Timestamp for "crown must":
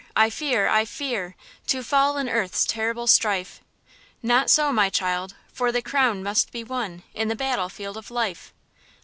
5.83-6.51